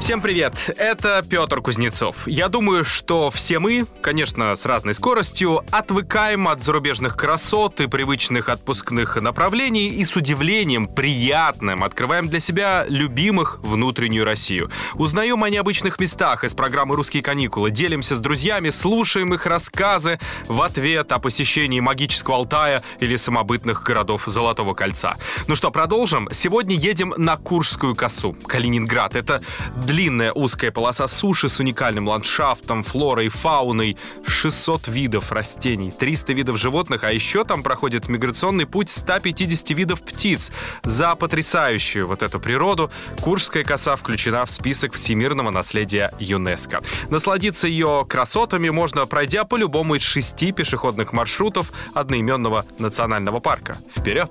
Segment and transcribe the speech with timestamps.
[0.00, 2.26] Всем привет, это Петр Кузнецов.
[2.26, 8.48] Я думаю, что все мы, конечно, с разной скоростью, отвыкаем от зарубежных красот и привычных
[8.48, 14.70] отпускных направлений и с удивлением, приятным, открываем для себя любимых внутреннюю Россию.
[14.94, 20.62] Узнаем о необычных местах из программы «Русские каникулы», делимся с друзьями, слушаем их рассказы в
[20.62, 25.16] ответ о посещении магического Алтая или самобытных городов Золотого кольца.
[25.46, 26.28] Ну что, продолжим?
[26.32, 29.14] Сегодня едем на Куршскую косу, Калининград.
[29.14, 29.42] Это
[29.90, 37.02] длинная узкая полоса суши с уникальным ландшафтом, флорой, фауной, 600 видов растений, 300 видов животных,
[37.02, 40.52] а еще там проходит миграционный путь 150 видов птиц.
[40.84, 46.82] За потрясающую вот эту природу Куршская коса включена в список всемирного наследия ЮНЕСКО.
[47.08, 53.76] Насладиться ее красотами можно, пройдя по любому из шести пешеходных маршрутов одноименного национального парка.
[53.92, 54.30] Вперед!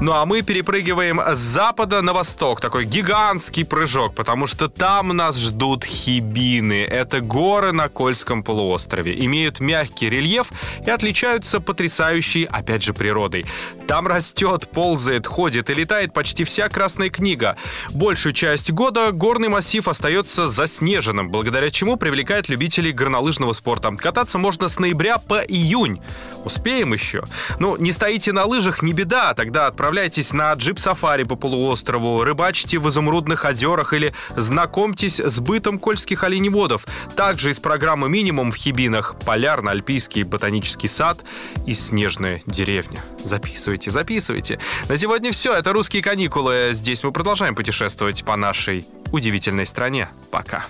[0.00, 2.62] Ну а мы перепрыгиваем с запада на восток.
[2.62, 6.84] Такой гигантский прыжок, потому что там нас ждут хибины.
[6.84, 9.22] Это горы на Кольском полуострове.
[9.26, 10.52] Имеют мягкий рельеф
[10.86, 13.44] и отличаются потрясающей, опять же, природой.
[13.86, 17.56] Там растет, ползает, ходит и летает почти вся Красная книга.
[17.90, 23.90] Большую часть года горный массив остается заснеженным, благодаря чему привлекает любителей горнолыжного спорта.
[23.90, 26.00] Кататься можно с ноября по июнь.
[26.44, 27.24] Успеем еще?
[27.58, 32.88] Ну, не стоите на лыжах, не беда, тогда отправляйтесь на джип-сафари по полуострову, рыбачьте в
[32.88, 36.86] изумрудных озерах или знакомьтесь с бытом кольских оленеводов.
[37.16, 41.20] Также из программы «Минимум» в Хибинах полярно-альпийский ботанический сад
[41.66, 43.00] и снежная деревня.
[43.22, 44.58] Записывайте, записывайте.
[44.88, 45.54] На сегодня все.
[45.54, 46.70] Это «Русские каникулы».
[46.72, 50.08] Здесь мы продолжаем путешествовать по нашей удивительной стране.
[50.30, 50.66] Пока.